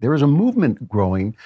there 0.00 0.14
is 0.14 0.22
a 0.22 0.26
movement 0.26 0.88
growing. 0.88 1.36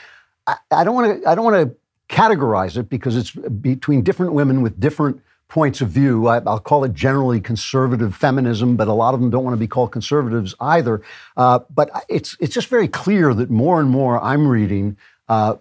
I, 0.47 0.57
I 0.71 0.85
don't 0.85 0.95
want 0.95 1.23
to. 1.23 1.29
I 1.29 1.35
don't 1.35 1.45
want 1.45 1.71
to 1.71 1.77
categorize 2.15 2.77
it 2.77 2.89
because 2.89 3.17
it's 3.17 3.31
between 3.31 4.03
different 4.03 4.33
women 4.35 4.63
with 4.63 4.79
different 4.79 5.23
points 5.49 5.81
of 5.81 5.89
view. 5.89 6.27
I, 6.29 6.39
will 6.39 6.59
call 6.59 6.85
it 6.85 6.95
generally 6.95 7.41
conservative 7.41 8.15
feminism, 8.15 8.77
but 8.77 8.89
a 8.89 8.93
lot 8.93 9.15
of 9.15 9.21
them 9.21 9.31
don't 9.31 9.45
want 9.45 9.55
to 9.55 9.61
be 9.61 9.67
called 9.67 9.93
conservatives 9.93 10.55
either. 10.61 11.03
Uh, 11.37 11.61
but 11.69 11.91
it's 12.09 12.37
it's 12.41 12.55
just 12.55 12.69
very 12.69 12.89
clear 12.89 13.35
that 13.35 13.51
more 13.51 13.81
and 13.81 13.91
more 13.91 14.21
I'm 14.21 14.47
reading. 14.47 14.97
Uh, 15.29 15.57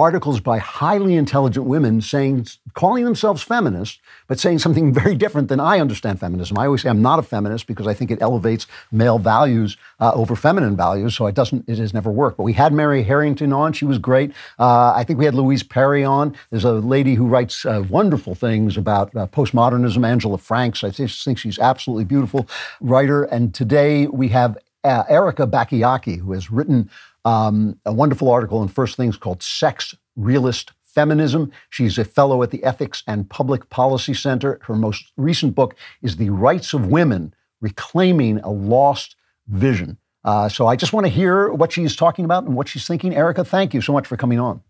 articles 0.00 0.40
by 0.40 0.58
highly 0.58 1.14
intelligent 1.14 1.66
women 1.66 2.00
saying, 2.00 2.46
calling 2.74 3.04
themselves 3.04 3.42
feminists, 3.42 3.98
but 4.26 4.40
saying 4.40 4.58
something 4.58 4.92
very 5.02 5.14
different 5.14 5.48
than 5.48 5.60
I 5.60 5.78
understand 5.78 6.18
feminism. 6.18 6.58
I 6.58 6.66
always 6.66 6.82
say 6.82 6.88
I'm 6.88 7.02
not 7.02 7.18
a 7.18 7.22
feminist 7.22 7.66
because 7.66 7.86
I 7.86 7.94
think 7.94 8.10
it 8.10 8.22
elevates 8.22 8.66
male 8.90 9.18
values 9.18 9.76
uh, 10.00 10.12
over 10.14 10.34
feminine 10.34 10.76
values, 10.76 11.14
so 11.14 11.26
it 11.26 11.34
doesn't, 11.34 11.68
it 11.68 11.78
has 11.78 11.92
never 11.92 12.10
worked. 12.10 12.38
But 12.38 12.44
we 12.44 12.54
had 12.54 12.72
Mary 12.72 13.02
Harrington 13.02 13.52
on; 13.52 13.72
she 13.72 13.84
was 13.84 13.98
great. 13.98 14.32
Uh, 14.58 14.92
I 14.96 15.04
think 15.04 15.18
we 15.18 15.24
had 15.24 15.34
Louise 15.34 15.62
Perry 15.62 16.04
on. 16.04 16.34
There's 16.50 16.64
a 16.64 16.72
lady 16.72 17.14
who 17.14 17.26
writes 17.26 17.64
uh, 17.64 17.84
wonderful 17.88 18.34
things 18.34 18.76
about 18.76 19.14
uh, 19.14 19.26
postmodernism, 19.26 20.06
Angela 20.06 20.38
Franks. 20.38 20.82
I 20.82 20.90
just 20.90 21.24
think 21.24 21.38
she's 21.38 21.58
absolutely 21.58 22.04
beautiful 22.04 22.48
writer. 22.80 23.24
And 23.24 23.54
today 23.54 24.06
we 24.06 24.28
have 24.28 24.56
uh, 24.84 25.04
Erika 25.08 25.46
Bachiochi, 25.46 26.18
who 26.18 26.32
has 26.32 26.50
written 26.50 26.90
um, 27.24 27.78
a 27.84 27.92
wonderful 27.92 28.30
article 28.30 28.62
in 28.62 28.68
First 28.68 28.96
Things 28.96 29.16
called 29.16 29.42
Sex 29.42 29.94
Realist 30.16 30.72
Feminism. 30.82 31.52
She's 31.68 31.98
a 31.98 32.04
fellow 32.04 32.42
at 32.42 32.50
the 32.50 32.62
Ethics 32.64 33.02
and 33.06 33.28
Public 33.28 33.68
Policy 33.70 34.14
Center. 34.14 34.58
Her 34.62 34.74
most 34.74 35.12
recent 35.16 35.54
book 35.54 35.74
is 36.02 36.16
The 36.16 36.30
Rights 36.30 36.72
of 36.74 36.86
Women 36.86 37.34
Reclaiming 37.60 38.38
a 38.40 38.50
Lost 38.50 39.16
Vision. 39.48 39.98
Uh, 40.24 40.48
so 40.48 40.66
I 40.66 40.76
just 40.76 40.92
want 40.92 41.06
to 41.06 41.12
hear 41.12 41.50
what 41.52 41.72
she's 41.72 41.96
talking 41.96 42.24
about 42.24 42.44
and 42.44 42.54
what 42.54 42.68
she's 42.68 42.86
thinking. 42.86 43.14
Erika, 43.14 43.44
thank 43.44 43.72
you 43.72 43.80
so 43.80 43.92
much 43.92 44.06
for 44.06 44.16
coming 44.16 44.38
on. 44.38 44.60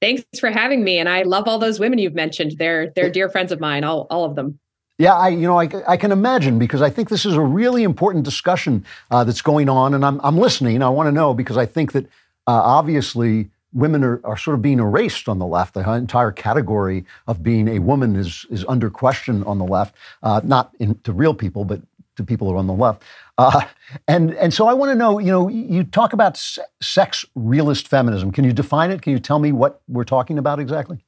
Thanks 0.00 0.24
for 0.40 0.50
having 0.50 0.82
me. 0.82 0.98
And 0.98 1.08
I 1.08 1.22
love 1.22 1.46
all 1.46 1.60
those 1.60 1.78
women 1.78 2.00
you've 2.00 2.14
mentioned. 2.14 2.56
They're 2.58 2.90
they're 2.96 3.08
dear 3.08 3.28
friends 3.28 3.52
of 3.52 3.60
mine, 3.60 3.84
all, 3.84 4.08
all 4.10 4.24
of 4.24 4.34
them. 4.34 4.58
Yeah, 5.02 5.14
I 5.14 5.30
you 5.30 5.48
know 5.48 5.58
I, 5.58 5.68
I 5.88 5.96
can 5.96 6.12
imagine 6.12 6.60
because 6.60 6.80
I 6.80 6.88
think 6.88 7.08
this 7.08 7.26
is 7.26 7.34
a 7.34 7.40
really 7.40 7.82
important 7.82 8.24
discussion 8.24 8.84
uh, 9.10 9.24
that's 9.24 9.42
going 9.42 9.68
on, 9.68 9.94
and 9.94 10.04
I'm 10.04 10.20
I'm 10.22 10.38
listening. 10.38 10.80
I 10.80 10.90
want 10.90 11.08
to 11.08 11.12
know 11.12 11.34
because 11.34 11.56
I 11.56 11.66
think 11.66 11.90
that 11.90 12.04
uh, 12.46 12.52
obviously 12.78 13.50
women 13.72 14.04
are, 14.04 14.20
are 14.22 14.36
sort 14.36 14.54
of 14.54 14.62
being 14.62 14.78
erased 14.78 15.28
on 15.28 15.40
the 15.40 15.44
left. 15.44 15.74
The 15.74 15.92
entire 15.92 16.30
category 16.30 17.04
of 17.26 17.42
being 17.42 17.66
a 17.66 17.80
woman 17.80 18.14
is 18.14 18.46
is 18.48 18.64
under 18.68 18.90
question 18.90 19.42
on 19.42 19.58
the 19.58 19.64
left, 19.64 19.96
uh, 20.22 20.40
not 20.44 20.70
in, 20.78 20.96
to 21.00 21.12
real 21.12 21.34
people, 21.34 21.64
but 21.64 21.82
to 22.14 22.22
people 22.22 22.46
who 22.46 22.54
are 22.54 22.58
on 22.58 22.68
the 22.68 22.72
left. 22.72 23.02
Uh, 23.38 23.62
and 24.06 24.34
and 24.34 24.54
so 24.54 24.68
I 24.68 24.72
want 24.72 24.92
to 24.92 24.94
know. 24.94 25.18
You 25.18 25.32
know, 25.32 25.48
you 25.48 25.82
talk 25.82 26.12
about 26.12 26.40
sex 26.80 27.24
realist 27.34 27.88
feminism. 27.88 28.30
Can 28.30 28.44
you 28.44 28.52
define 28.52 28.92
it? 28.92 29.02
Can 29.02 29.12
you 29.12 29.18
tell 29.18 29.40
me 29.40 29.50
what 29.50 29.82
we're 29.88 30.04
talking 30.04 30.38
about 30.38 30.60
exactly? 30.60 31.04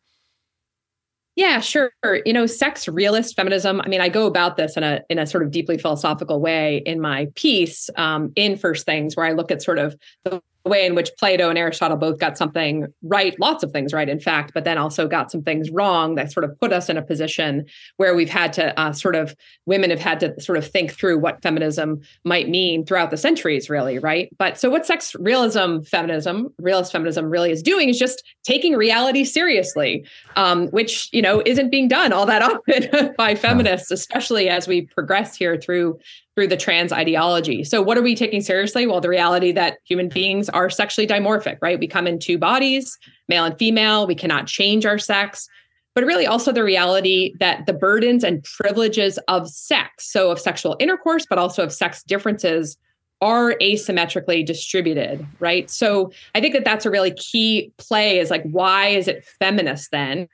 Yeah, 1.36 1.58
sure. 1.58 1.90
You 2.24 2.32
know, 2.32 2.46
sex 2.46 2.86
realist 2.86 3.34
feminism. 3.34 3.80
I 3.80 3.88
mean, 3.88 4.00
I 4.00 4.08
go 4.08 4.26
about 4.26 4.56
this 4.56 4.76
in 4.76 4.84
a 4.84 5.00
in 5.10 5.18
a 5.18 5.26
sort 5.26 5.42
of 5.42 5.50
deeply 5.50 5.78
philosophical 5.78 6.40
way 6.40 6.82
in 6.86 7.00
my 7.00 7.26
piece 7.34 7.90
um, 7.96 8.32
in 8.36 8.56
First 8.56 8.86
Things, 8.86 9.16
where 9.16 9.26
I 9.26 9.32
look 9.32 9.50
at 9.50 9.60
sort 9.60 9.78
of 9.78 9.96
the 10.22 10.40
way 10.64 10.86
in 10.86 10.94
which 10.94 11.10
Plato 11.18 11.50
and 11.50 11.58
Aristotle 11.58 11.96
both 11.96 12.18
got 12.18 12.38
something 12.38 12.86
right, 13.02 13.38
lots 13.38 13.62
of 13.62 13.70
things 13.70 13.92
right, 13.92 14.08
in 14.08 14.20
fact, 14.20 14.52
but 14.54 14.64
then 14.64 14.78
also 14.78 15.06
got 15.06 15.30
some 15.30 15.42
things 15.42 15.70
wrong 15.70 16.14
that 16.14 16.32
sort 16.32 16.44
of 16.44 16.58
put 16.58 16.72
us 16.72 16.88
in 16.88 16.96
a 16.96 17.02
position 17.02 17.66
where 17.96 18.14
we've 18.14 18.30
had 18.30 18.52
to 18.54 18.78
uh, 18.80 18.92
sort 18.92 19.14
of, 19.14 19.36
women 19.66 19.90
have 19.90 20.00
had 20.00 20.20
to 20.20 20.40
sort 20.40 20.56
of 20.56 20.66
think 20.66 20.92
through 20.92 21.18
what 21.18 21.42
feminism 21.42 22.00
might 22.24 22.48
mean 22.48 22.84
throughout 22.84 23.10
the 23.10 23.16
centuries, 23.16 23.68
really, 23.68 23.98
right? 23.98 24.28
But 24.38 24.58
so 24.58 24.70
what 24.70 24.86
sex 24.86 25.14
realism 25.16 25.80
feminism, 25.80 26.52
realist 26.58 26.92
feminism 26.92 27.26
really 27.26 27.50
is 27.50 27.62
doing 27.62 27.88
is 27.88 27.98
just 27.98 28.22
taking 28.42 28.74
reality 28.74 29.24
seriously, 29.24 30.06
um, 30.36 30.68
which, 30.68 31.08
you 31.12 31.20
know, 31.20 31.42
isn't 31.44 31.70
being 31.70 31.88
done 31.88 32.12
all 32.12 32.26
that 32.26 32.42
often 32.70 33.14
by 33.16 33.34
feminists, 33.34 33.90
especially 33.90 34.48
as 34.48 34.66
we 34.66 34.82
progress 34.82 35.36
here 35.36 35.58
through 35.58 35.98
through 36.34 36.48
the 36.48 36.56
trans 36.56 36.92
ideology. 36.92 37.62
So, 37.64 37.80
what 37.80 37.96
are 37.96 38.02
we 38.02 38.14
taking 38.14 38.40
seriously? 38.40 38.86
Well, 38.86 39.00
the 39.00 39.08
reality 39.08 39.52
that 39.52 39.78
human 39.84 40.08
beings 40.08 40.48
are 40.48 40.68
sexually 40.68 41.06
dimorphic, 41.06 41.58
right? 41.60 41.78
We 41.78 41.86
come 41.86 42.06
in 42.06 42.18
two 42.18 42.38
bodies, 42.38 42.98
male 43.28 43.44
and 43.44 43.56
female. 43.56 44.06
We 44.06 44.14
cannot 44.14 44.46
change 44.46 44.84
our 44.84 44.98
sex, 44.98 45.48
but 45.94 46.04
really 46.04 46.26
also 46.26 46.52
the 46.52 46.64
reality 46.64 47.34
that 47.38 47.66
the 47.66 47.72
burdens 47.72 48.24
and 48.24 48.42
privileges 48.42 49.18
of 49.28 49.48
sex, 49.48 50.10
so 50.10 50.30
of 50.30 50.40
sexual 50.40 50.76
intercourse, 50.80 51.24
but 51.28 51.38
also 51.38 51.62
of 51.62 51.72
sex 51.72 52.02
differences, 52.02 52.76
are 53.20 53.54
asymmetrically 53.62 54.44
distributed, 54.44 55.24
right? 55.38 55.70
So, 55.70 56.10
I 56.34 56.40
think 56.40 56.54
that 56.54 56.64
that's 56.64 56.84
a 56.84 56.90
really 56.90 57.12
key 57.12 57.72
play 57.78 58.18
is 58.18 58.30
like, 58.30 58.42
why 58.42 58.88
is 58.88 59.06
it 59.06 59.24
feminist 59.38 59.92
then? 59.92 60.28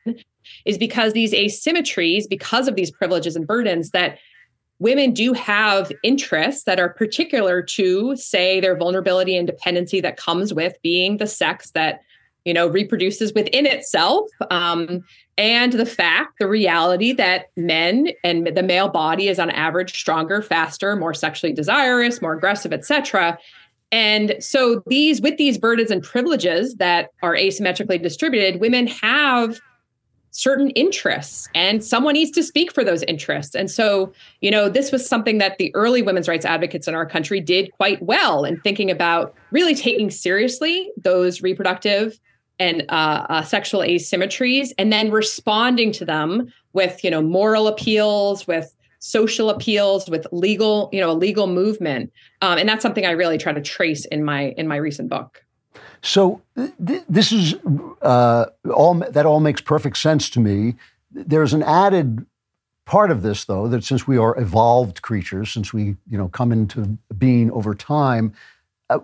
Is 0.64 0.78
because 0.78 1.12
these 1.12 1.32
asymmetries, 1.32 2.28
because 2.28 2.66
of 2.66 2.74
these 2.74 2.90
privileges 2.90 3.36
and 3.36 3.46
burdens, 3.46 3.90
that 3.90 4.18
women 4.80 5.12
do 5.12 5.32
have 5.34 5.92
interests 6.02 6.64
that 6.64 6.80
are 6.80 6.88
particular 6.88 7.62
to 7.62 8.16
say 8.16 8.58
their 8.58 8.76
vulnerability 8.76 9.36
and 9.36 9.46
dependency 9.46 10.00
that 10.00 10.16
comes 10.16 10.52
with 10.52 10.74
being 10.82 11.18
the 11.18 11.26
sex 11.26 11.70
that 11.72 12.00
you 12.44 12.54
know 12.54 12.66
reproduces 12.66 13.32
within 13.34 13.66
itself 13.66 14.28
um, 14.50 15.04
and 15.38 15.74
the 15.74 15.86
fact 15.86 16.38
the 16.40 16.48
reality 16.48 17.12
that 17.12 17.50
men 17.56 18.08
and 18.24 18.46
the 18.56 18.62
male 18.62 18.88
body 18.88 19.28
is 19.28 19.38
on 19.38 19.50
average 19.50 19.92
stronger 19.98 20.42
faster 20.42 20.96
more 20.96 21.14
sexually 21.14 21.52
desirous 21.52 22.20
more 22.20 22.32
aggressive 22.32 22.72
etc 22.72 23.38
and 23.92 24.36
so 24.40 24.82
these 24.86 25.20
with 25.20 25.36
these 25.36 25.58
burdens 25.58 25.90
and 25.90 26.02
privileges 26.02 26.74
that 26.76 27.10
are 27.22 27.34
asymmetrically 27.34 28.02
distributed 28.02 28.60
women 28.60 28.86
have 28.86 29.60
certain 30.30 30.70
interests 30.70 31.48
and 31.54 31.84
someone 31.84 32.14
needs 32.14 32.30
to 32.32 32.42
speak 32.42 32.72
for 32.72 32.84
those 32.84 33.02
interests. 33.04 33.54
And 33.54 33.70
so 33.70 34.12
you 34.40 34.50
know 34.50 34.68
this 34.68 34.92
was 34.92 35.06
something 35.06 35.38
that 35.38 35.58
the 35.58 35.74
early 35.74 36.02
women's 36.02 36.28
rights 36.28 36.44
advocates 36.44 36.86
in 36.88 36.94
our 36.94 37.06
country 37.06 37.40
did 37.40 37.70
quite 37.72 38.02
well 38.02 38.44
in 38.44 38.60
thinking 38.60 38.90
about 38.90 39.34
really 39.50 39.74
taking 39.74 40.10
seriously 40.10 40.90
those 40.96 41.42
reproductive 41.42 42.18
and 42.58 42.84
uh, 42.90 43.26
uh, 43.28 43.42
sexual 43.42 43.80
asymmetries 43.80 44.70
and 44.78 44.92
then 44.92 45.10
responding 45.10 45.92
to 45.92 46.04
them 46.04 46.52
with 46.72 47.02
you 47.02 47.10
know 47.10 47.22
moral 47.22 47.66
appeals 47.66 48.46
with 48.46 48.76
social 49.00 49.48
appeals 49.48 50.10
with 50.10 50.26
legal 50.30 50.90
you 50.92 51.00
know 51.00 51.10
a 51.10 51.14
legal 51.14 51.46
movement. 51.46 52.12
Um, 52.42 52.58
and 52.58 52.68
that's 52.68 52.82
something 52.82 53.06
i 53.06 53.10
really 53.10 53.38
try 53.38 53.52
to 53.52 53.60
trace 53.60 54.04
in 54.06 54.24
my 54.24 54.50
in 54.56 54.68
my 54.68 54.76
recent 54.76 55.08
book 55.08 55.44
so 56.02 56.40
th- 56.56 57.04
this 57.08 57.32
is 57.32 57.54
uh, 58.02 58.46
all 58.72 58.94
that 58.94 59.26
all 59.26 59.40
makes 59.40 59.60
perfect 59.60 59.98
sense 59.98 60.30
to 60.30 60.40
me. 60.40 60.74
There's 61.10 61.52
an 61.52 61.62
added 61.62 62.26
part 62.86 63.10
of 63.10 63.22
this, 63.22 63.44
though, 63.44 63.68
that 63.68 63.84
since 63.84 64.06
we 64.06 64.16
are 64.16 64.38
evolved 64.38 65.02
creatures, 65.02 65.52
since 65.52 65.72
we 65.72 65.96
you 66.08 66.18
know 66.18 66.28
come 66.28 66.52
into 66.52 66.98
being 67.16 67.50
over 67.52 67.74
time, 67.74 68.32
uh, 68.88 69.00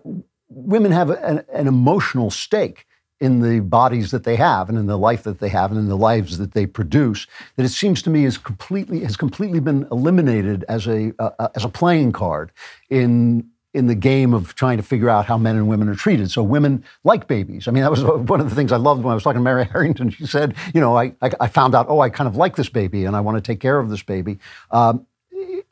women 0.49 0.93
have 0.93 1.11
an, 1.11 1.45
an 1.53 1.67
emotional 1.67 2.31
stake 2.31 2.87
in 3.21 3.41
the 3.41 3.61
bodies 3.61 4.11
that 4.11 4.25
they 4.25 4.37
have 4.37 4.69
and 4.69 4.77
in 4.77 4.87
the 4.87 4.99
life 4.99 5.23
that 5.23 5.41
they 5.41 5.49
have 5.49 5.71
and 5.71 5.81
in 5.81 5.89
the 5.89 5.97
lives 5.97 6.37
that 6.37 6.53
they 6.53 6.67
produce 6.67 7.27
that 7.57 7.65
it 7.65 7.71
seems 7.71 8.03
to 8.03 8.11
me 8.11 8.27
is 8.27 8.37
completely 8.37 9.01
has 9.01 9.17
completely 9.17 9.59
been 9.59 9.87
eliminated 9.91 10.65
as 10.69 10.87
a 10.87 11.13
uh, 11.19 11.49
as 11.55 11.65
a 11.65 11.69
playing 11.69 12.13
card 12.13 12.53
in 12.91 13.49
in 13.77 13.87
the 13.87 13.95
game 13.95 14.33
of 14.33 14.55
trying 14.55 14.79
to 14.79 14.83
figure 14.83 15.11
out 15.11 15.27
how 15.27 15.37
men 15.37 15.55
and 15.55 15.69
women 15.69 15.87
are 15.89 15.95
treated. 15.95 16.31
So 16.31 16.43
women 16.43 16.83
like 17.05 17.29
babies. 17.29 17.69
I 17.69 17.71
mean, 17.71 17.83
that 17.83 17.91
was 17.91 18.03
one 18.29 18.41
of 18.41 18.49
the 18.49 18.57
things 18.57 18.73
I 18.73 18.79
loved 18.79 19.05
when 19.05 19.13
I 19.13 19.15
was 19.15 19.23
talking 19.23 19.41
to 19.41 19.45
Mary 19.45 19.65
Harrington. 19.73 20.11
She 20.11 20.27
said, 20.27 20.55
you 20.75 20.81
know, 20.81 20.97
I, 20.97 21.13
I, 21.21 21.47
found 21.47 21.75
out, 21.75 21.87
oh, 21.89 22.01
I 22.01 22.09
kind 22.09 22.27
of 22.27 22.37
like 22.37 22.57
this 22.57 22.71
baby 22.71 23.05
and 23.05 23.15
I 23.15 23.21
want 23.21 23.37
to 23.37 23.43
take 23.43 23.61
care 23.61 23.79
of 23.79 23.91
this 23.91 24.03
baby. 24.03 24.39
Um, 24.71 25.07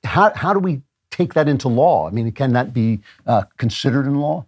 how, 0.05 0.33
how 0.35 0.53
do 0.53 0.59
we 0.59 0.83
take 1.11 1.33
that 1.35 1.49
into 1.49 1.69
law? 1.69 2.07
I 2.07 2.11
mean, 2.11 2.31
can 2.33 2.53
that 2.53 2.75
be 2.75 3.01
uh, 3.27 3.45
considered 3.57 4.05
in 4.05 4.21
law? 4.21 4.45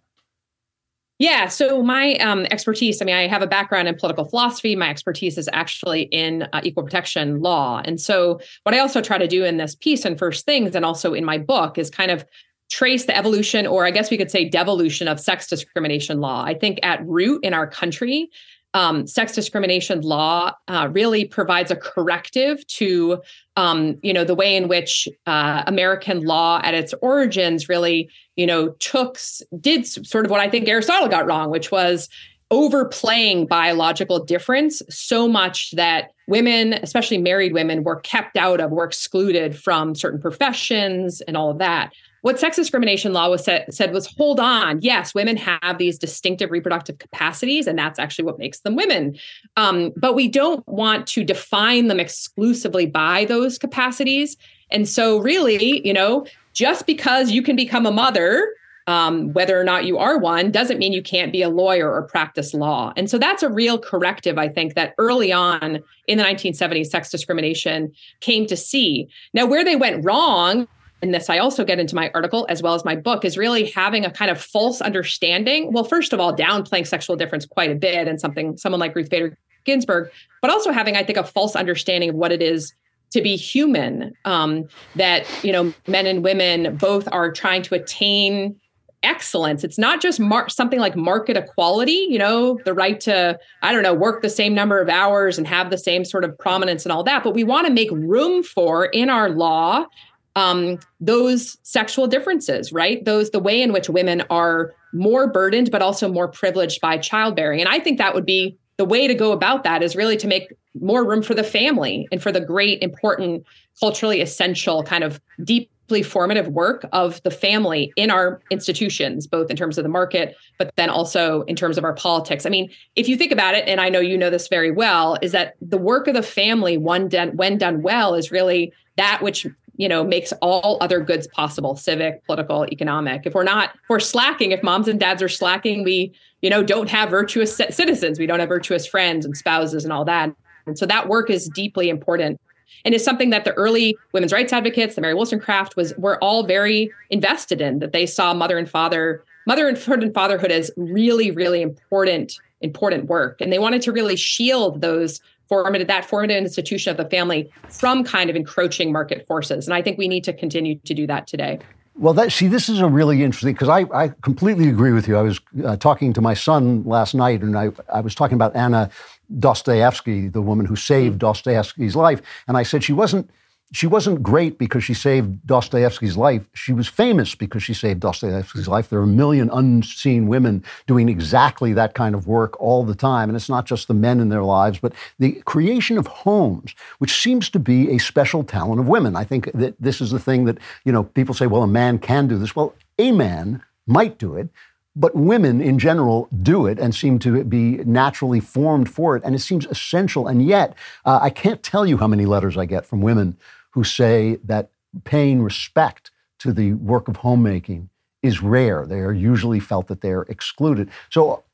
Yeah. 1.19 1.48
So 1.48 1.83
my 1.83 2.15
um, 2.16 2.47
expertise, 2.51 3.01
I 3.01 3.07
mean, 3.07 3.15
I 3.15 3.27
have 3.27 3.41
a 3.41 3.47
background 3.47 3.89
in 3.89 3.95
political 3.95 4.27
philosophy. 4.27 4.77
My 4.77 4.91
expertise 4.91 5.39
is 5.39 5.48
actually 5.51 6.03
in 6.03 6.47
uh, 6.53 6.60
equal 6.63 6.84
protection 6.84 7.41
law. 7.41 7.81
And 7.83 7.98
so 7.98 8.39
what 8.65 8.75
I 8.75 8.81
also 8.81 9.01
try 9.01 9.16
to 9.16 9.27
do 9.27 9.42
in 9.42 9.57
this 9.57 9.75
piece 9.75 10.04
and 10.04 10.19
first 10.19 10.45
things, 10.45 10.75
and 10.75 10.84
also 10.84 11.15
in 11.15 11.25
my 11.25 11.39
book, 11.39 11.78
is 11.78 11.89
kind 11.89 12.10
of 12.10 12.27
trace 12.71 13.07
the 13.07 13.16
evolution, 13.16 13.66
or 13.66 13.86
I 13.86 13.91
guess 13.91 14.10
we 14.10 14.16
could 14.16 14.30
say 14.30 14.48
devolution 14.48 15.09
of 15.09 15.21
sex 15.21 15.47
discrimination 15.47 16.21
law. 16.21 16.45
I 16.45 16.54
think 16.54 16.80
at 16.83 17.07
root 17.07 17.45
in 17.45 17.54
our 17.54 17.66
country, 17.66 18.30
um, 18.74 19.07
sex 19.07 19.33
discrimination 19.33 20.03
law 20.03 20.53
uh, 20.68 20.89
really 20.92 21.24
provides 21.24 21.71
a 21.71 21.77
corrective 21.77 22.66
to, 22.66 23.22
um, 23.57 23.97
you 24.03 24.13
know, 24.13 24.22
the 24.22 24.34
way 24.34 24.54
in 24.54 24.68
which 24.68 25.09
uh, 25.27 25.63
American 25.66 26.24
law 26.24 26.60
at 26.63 26.74
its 26.74 26.92
origins 27.01 27.71
really, 27.71 28.10
you 28.36 28.47
know, 28.47 28.71
took 28.72 29.19
did 29.60 29.86
sort 29.86 30.27
of 30.27 30.30
what 30.30 30.41
I 30.41 30.51
think 30.51 30.69
Aristotle 30.69 31.09
got 31.09 31.27
wrong, 31.27 31.51
which 31.51 31.71
was 31.71 32.10
overplaying 32.51 33.47
biological 33.47 34.25
difference 34.25 34.81
so 34.89 35.27
much 35.27 35.72
that 35.72 36.10
women, 36.28 36.75
especially 36.75 37.19
married 37.19 37.53
women, 37.53 37.83
were 37.83 38.01
kept 38.01 38.37
out 38.37 38.60
of, 38.60 38.71
were 38.71 38.84
excluded 38.84 39.57
from 39.59 39.95
certain 39.95 40.21
professions 40.21 41.21
and 41.22 41.37
all 41.37 41.51
of 41.51 41.59
that. 41.59 41.93
what 42.22 42.41
sex 42.41 42.57
discrimination 42.57 43.13
law 43.13 43.28
was 43.31 43.45
said, 43.45 43.72
said 43.72 43.93
was 43.93 44.07
hold 44.16 44.41
on. 44.41 44.81
Yes 44.81 45.15
women 45.15 45.37
have 45.37 45.78
these 45.78 45.98
distinctive 45.98 46.51
reproductive 46.51 46.98
capacities 46.98 47.69
and 47.69 47.78
that's 47.78 47.98
actually 48.01 48.25
what 48.25 48.39
makes 48.39 48.60
them 48.60 48.75
women. 48.75 49.16
Um, 49.57 49.93
but 49.97 50.15
we 50.15 50.27
don't 50.27 50.66
want 50.66 51.07
to 51.09 51.22
define 51.22 51.87
them 51.87 52.01
exclusively 52.01 52.87
by 52.87 53.27
those 53.27 53.59
capacities. 53.59 54.37
And 54.71 54.89
so 54.89 55.19
really 55.19 55.87
you 55.87 55.93
know 55.93 56.27
just 56.53 56.87
because 56.87 57.31
you 57.31 57.43
can 57.43 57.54
become 57.54 57.87
a 57.87 57.93
mother 57.93 58.53
um, 58.86 59.33
whether 59.33 59.60
or 59.60 59.65
not 59.65 59.84
you 59.84 59.98
are 59.98 60.18
one 60.18 60.50
doesn't 60.50 60.78
mean 60.78 60.92
you 60.92 61.03
can't 61.03 61.33
be 61.33 61.42
a 61.42 61.48
lawyer 61.48 61.92
or 61.92 62.03
practice 62.03 62.54
law. 62.54 62.92
And 62.97 63.10
so 63.10 63.18
that's 63.18 63.42
a 63.42 63.48
real 63.48 63.78
corrective, 63.78 64.38
I 64.38 64.48
think, 64.48 64.74
that 64.74 64.94
early 64.98 65.33
on 65.33 65.83
in 66.06 66.18
the 66.18 66.24
1970s, 66.24 66.86
sex 66.86 67.10
discrimination 67.10 67.92
came 68.21 68.47
to 68.47 68.56
see. 68.56 69.09
Now, 69.34 69.47
where 69.47 69.65
they 69.65 69.77
went 69.77 70.04
wrong 70.04 70.68
and 71.03 71.12
this 71.12 71.28
I 71.28 71.38
also 71.38 71.65
get 71.65 71.78
into 71.78 71.94
my 71.94 72.10
article 72.15 72.47
as 72.48 72.62
well 72.62 72.74
as 72.74 72.84
my 72.84 72.97
book, 72.97 73.24
is 73.24 73.36
really 73.36 73.71
having 73.71 74.04
a 74.04 74.10
kind 74.10 74.30
of 74.30 74.41
false 74.41 74.80
understanding. 74.80 75.72
Well, 75.72 75.84
first 75.84 76.12
of 76.12 76.21
all, 76.21 76.34
downplaying 76.34 76.86
sexual 76.86 77.16
difference 77.16 77.44
quite 77.44 77.71
a 77.71 77.74
bit 77.74 78.09
and 78.09 78.21
something 78.21 78.56
someone 78.56 78.80
like 78.80 78.94
Ruth 78.94 79.10
Bader 79.10 79.36
Ginsburg, 79.65 80.10
but 80.41 80.50
also 80.50 80.72
having, 80.72 80.97
I 80.97 81.03
think, 81.03 81.18
a 81.18 81.24
false 81.24 81.54
understanding 81.54 82.10
of 82.10 82.15
what 82.15 82.33
it 82.33 82.41
is 82.41 82.72
to 83.10 83.21
be 83.21 83.36
human. 83.36 84.15
Um, 84.24 84.68
that 84.94 85.27
you 85.44 85.53
know, 85.53 85.72
men 85.86 86.06
and 86.06 86.24
women 86.24 86.77
both 86.77 87.09
are 87.12 87.30
trying 87.30 87.62
to 87.62 87.74
attain 87.74 88.59
excellence. 89.07 89.65
It's 89.65 89.79
not 89.79 90.03
just 90.03 90.21
mar- 90.21 90.49
something 90.49 90.81
like 90.81 90.97
market 90.97 91.37
equality, 91.37 92.07
you 92.11 92.19
know, 92.19 92.59
the 92.65 92.75
right 92.75 93.01
to, 93.01 93.39
I 93.63 93.73
don't 93.73 93.83
know, 93.83 93.95
work 93.95 94.21
the 94.21 94.29
same 94.29 94.55
number 94.55 94.81
of 94.81 94.89
hours 94.89 95.39
and 95.39 95.47
have 95.47 95.71
the 95.71 95.79
same 95.79 96.05
sort 96.05 96.25
of 96.25 96.37
prominence 96.39 96.85
and 96.85 96.93
all 96.93 97.05
that. 97.05 97.25
But 97.25 97.35
we 97.35 97.45
want 97.45 97.67
to 97.67 97.73
make 97.73 97.91
room 97.93 98.43
for 98.43 98.87
in 98.87 99.09
our 99.09 99.31
law 99.31 99.87
um, 100.35 100.79
those 101.01 101.57
sexual 101.63 102.07
differences, 102.07 102.73
right? 102.73 103.03
Those 103.05 103.31
the 103.31 103.39
way 103.39 103.63
in 103.63 103.73
which 103.73 103.89
women 103.89 104.23
are 104.29 104.75
more 104.93 105.27
burdened, 105.27 105.71
but 105.71 105.81
also 105.81 106.13
more 106.13 106.29
privileged 106.29 106.81
by 106.81 106.99
childbearing. 106.99 107.61
And 107.61 107.69
I 107.69 107.79
think 107.79 107.99
that 107.99 108.15
would 108.15 108.27
be 108.27 108.59
the 108.77 108.85
way 108.85 109.07
to 109.07 109.15
go 109.15 109.33
about 109.33 109.65
that 109.65 109.83
is 109.83 109.97
really 109.97 110.19
to 110.19 110.27
make 110.27 110.53
more 110.79 111.09
room 111.09 111.23
for 111.23 111.33
the 111.33 111.43
family 111.43 112.07
and 112.13 112.23
for 112.23 112.31
the 112.31 112.41
great, 112.41 112.83
important, 112.83 113.45
culturally 113.81 114.21
essential 114.21 114.83
kind 114.83 115.03
of 115.03 115.21
deeply 115.43 115.71
formative 116.03 116.48
work 116.48 116.86
of 116.92 117.22
the 117.22 117.30
family 117.30 117.92
in 117.97 118.10
our 118.10 118.41
institutions, 118.50 119.27
both 119.27 119.50
in 119.50 119.56
terms 119.56 119.78
of 119.78 119.84
the 119.84 119.88
market, 119.88 120.36
but 120.59 120.71
then 120.77 120.91
also 120.91 121.42
in 121.42 121.56
terms 121.56 121.78
of 121.78 121.84
our 121.84 121.94
politics. 121.94 122.47
I 122.47 122.50
mean, 122.50 122.71
if 122.97 123.09
you 123.09 123.16
think 123.16 123.33
about 123.33 123.54
it, 123.54 123.66
and 123.68 123.80
I 123.80 123.88
know 123.88 124.00
you 124.00 124.18
know 124.18 124.30
this 124.30 124.48
very 124.48 124.71
well, 124.71 125.16
is 125.22 125.33
that 125.33 125.54
the 125.60 125.78
work 125.78 126.09
of 126.09 126.15
the 126.15 126.22
family, 126.22 126.77
one 126.77 127.09
done, 127.09 127.36
when 127.36 127.59
done 127.59 127.83
well, 127.83 128.15
is 128.15 128.30
really 128.30 128.72
that 128.97 129.22
which 129.22 129.47
you 129.77 129.88
know 129.88 130.03
makes 130.03 130.33
all 130.41 130.78
other 130.80 131.00
goods 131.00 131.27
possible 131.28 131.77
civic 131.77 132.24
political 132.27 132.66
economic. 132.66 133.27
If 133.27 133.34
we're 133.34 133.44
not 133.44 133.71
if 133.74 133.88
we're 133.88 134.00
slacking 134.00 134.53
if 134.53 134.62
moms 134.62 134.88
and 134.88 134.98
dads 134.98 135.22
are 135.22 135.28
slacking 135.28 135.84
we 135.84 136.15
you 136.41 136.48
know 136.48 136.62
don't 136.62 136.88
have 136.88 137.10
virtuous 137.10 137.54
citizens. 137.54 138.18
We 138.18 138.27
don't 138.27 138.41
have 138.41 138.48
virtuous 138.48 138.86
friends 138.86 139.27
and 139.27 139.36
spouses 139.36 139.84
and 139.84 139.92
all 139.92 140.04
that. 140.06 140.34
And 140.66 140.78
so 140.78 140.86
that 140.86 141.09
work 141.09 141.30
is 141.30 141.48
deeply 141.48 141.88
important 141.88 142.41
and 142.84 142.95
is 142.95 143.04
something 143.04 143.30
that 143.30 143.45
the 143.45 143.53
early 143.54 143.97
women's 144.13 144.33
rights 144.33 144.53
advocates 144.53 144.95
the 144.95 145.01
mary 145.01 145.15
wollstonecraft 145.15 145.77
was 145.77 145.95
were 145.97 146.22
all 146.22 146.47
very 146.47 146.92
invested 147.10 147.60
in 147.60 147.78
that 147.78 147.92
they 147.92 148.07
saw 148.07 148.33
mother 148.34 148.59
and 148.59 148.68
father 148.68 149.22
motherhood 149.47 150.03
and 150.03 150.15
fatherhood 150.15 150.51
as 150.51 150.71
really 150.77 151.30
really 151.30 151.63
important 151.63 152.39
important 152.60 153.07
work 153.07 153.41
and 153.41 153.53
they 153.53 153.59
wanted 153.59 153.83
to 153.83 153.92
really 153.92 154.16
shield 154.16 154.80
those 154.80 155.21
formative 155.48 155.89
that 155.89 156.04
formative 156.04 156.36
institution 156.36 156.91
of 156.91 156.97
the 156.97 157.09
family 157.09 157.51
from 157.68 158.04
kind 158.04 158.30
of 158.30 158.36
encroaching 158.36 158.92
market 158.92 159.27
forces. 159.27 159.66
And 159.66 159.74
I 159.74 159.83
think 159.83 159.98
we 159.98 160.09
need 160.09 160.24
to 160.24 160.33
continue 160.33 160.78
to 160.78 160.95
do 160.95 161.07
that 161.07 161.27
today. 161.27 161.59
Well, 161.98 162.13
that, 162.15 162.31
see, 162.31 162.47
this 162.47 162.69
is 162.69 162.81
a 162.81 162.89
really 162.89 163.22
interesting 163.22 163.54
because 163.54 163.71
I, 163.71 163.87
I 163.95 164.09
completely 164.21 164.69
agree 164.69 164.93
with 164.93 165.09
you. 165.09 165.16
I 165.16 165.22
was 165.22 165.41
uh, 165.65 165.77
talking 165.77 166.13
to 166.13 166.21
my 166.21 166.34
son 166.34 166.84
last 166.84 167.15
night, 167.15 167.41
and 167.41 167.57
I, 167.57 167.71
I 167.93 168.01
was 168.01 168.15
talking 168.15 168.34
about 168.34 168.54
Anna 168.54 168.91
Dostoevsky, 169.39 170.28
the 170.28 170.43
woman 170.43 170.66
who 170.66 170.77
saved 170.77 171.19
Dostoevsky's 171.21 171.97
life, 171.97 172.21
and 172.47 172.57
I 172.57 172.65
said 172.65 172.84
she 172.84 172.93
wasn't 172.93 173.31
she 173.72 173.86
wasn't 173.86 174.22
great 174.22 174.59
because 174.59 174.84
she 174.84 174.95
saved 174.95 175.45
Dostoevsky's 175.45 176.16
life. 176.16 176.48
She 176.54 176.72
was 176.72 176.86
famous 176.86 177.34
because 177.34 177.65
she 177.65 177.74
saved 177.74 178.01
Dostoevsky's 178.01 178.68
life. 178.68 178.89
There 178.89 179.01
are 179.01 179.04
a 179.04 179.09
million 179.09 179.51
unseen 179.53 180.28
women 180.28 180.65
doing 180.86 181.09
exactly 181.09 181.72
that 181.72 181.95
kind 181.95 182.15
of 182.15 182.28
work 182.28 182.60
all 182.60 182.84
the 182.84 182.95
time. 182.95 183.28
And 183.28 183.36
it's 183.36 183.48
not 183.48 183.66
just 183.66 183.89
the 183.89 183.95
men 183.95 184.21
in 184.21 184.28
their 184.28 184.45
lives, 184.45 184.78
but 184.78 184.92
the 185.18 185.33
creation 185.47 185.98
of 185.98 186.07
homes, 186.07 186.74
which 186.98 187.21
seems 187.21 187.51
to 187.51 187.59
be 187.59 187.91
a 187.91 187.98
special 187.98 188.45
talent 188.45 188.80
of 188.80 188.86
women. 188.86 189.16
I 189.16 189.24
think 189.24 189.51
that 189.53 189.74
this 189.80 190.01
is 190.01 190.12
the 190.12 190.21
thing 190.21 190.45
that, 190.45 190.59
you 190.84 190.92
know, 190.92 191.03
people 191.03 191.34
say, 191.34 191.48
well, 191.48 191.65
a 191.65 191.69
man 191.69 191.98
can 191.98 192.28
do 192.28 192.39
this. 192.39 192.54
Well, 192.54 192.72
a 192.98 193.10
man 193.10 193.62
might 193.86 194.16
do 194.16 194.36
it, 194.36 194.48
but 194.95 195.15
women 195.15 195.60
in 195.60 195.78
general 195.78 196.28
do 196.42 196.66
it 196.66 196.78
and 196.78 196.95
seem 196.95 197.19
to 197.19 197.45
be 197.45 197.78
naturally 197.84 198.41
formed 198.41 198.89
for 198.89 199.16
it. 199.16 199.22
And 199.24 199.34
it 199.34 199.41
seems 199.41 199.66
essential. 199.66 200.28
And 200.28 200.47
yet, 200.47 200.74
uh, 201.04 201.19
I 201.21 201.30
can't 201.30 201.62
tell 201.62 201.84
you 201.84 201.98
how 201.98 202.07
many 202.07 202.27
letters 202.27 202.57
I 202.57 202.65
get 202.65 202.86
from 202.86 203.03
women 203.03 203.36
who 203.77 203.84
say 203.84 204.39
that 204.43 204.71
paying 205.05 205.43
respect 205.43 206.11
to 206.39 206.51
the 206.51 206.73
work 206.73 207.09
of 207.09 207.17
homemaking 207.17 207.91
is 208.23 208.43
rare. 208.43 208.87
They 208.87 209.01
are 209.01 209.13
usually 209.13 209.61
felt 209.61 209.89
that 209.89 210.01
they're 210.01 210.23
excluded. 210.23 210.89
So, 211.11 211.45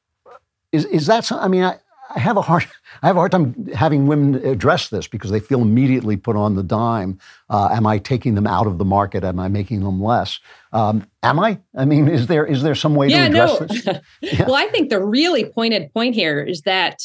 is, 0.71 0.85
is 0.85 1.07
that? 1.09 1.33
I 1.33 1.49
mean, 1.49 1.65
I, 1.65 1.81
I 2.15 2.21
have 2.21 2.37
a 2.37 2.41
hard 2.43 2.65
I 3.03 3.09
have 3.09 3.17
a 3.17 3.19
hard 3.19 3.33
time 3.33 3.67
having 3.75 4.07
women 4.07 4.37
address 4.47 4.89
this 4.89 5.09
because 5.09 5.33
they 5.33 5.41
feel 5.41 5.63
immediately 5.63 6.17
put 6.17 6.37
on 6.37 6.55
the 6.55 6.63
dime. 6.63 7.19
Uh, 7.51 7.71
am 7.73 7.89
I 7.89 7.99
taking 7.99 8.37
them 8.37 8.47
out 8.47 8.69
of 8.69 8.79
the 8.79 8.85
market? 8.85 9.25
Am 9.25 9.41
I 9.41 9.49
making 9.49 9.81
them 9.81 10.01
less? 10.01 10.39
Um, 10.73 11.05
am 11.25 11.41
I? 11.41 11.59
I 11.75 11.87
mean, 11.87 12.07
is 12.07 12.29
there 12.29 12.47
is 12.47 12.63
there 12.63 12.77
some 12.77 12.95
way 12.95 13.09
yeah, 13.09 13.29
to 13.29 13.31
address 13.31 13.61
no. 13.61 13.67
this? 13.67 14.01
Yeah. 14.21 14.47
well, 14.47 14.55
I 14.55 14.67
think 14.69 14.91
the 14.91 15.05
really 15.05 15.45
pointed 15.45 15.93
point 15.93 16.15
here 16.15 16.41
is 16.41 16.63
that 16.63 17.01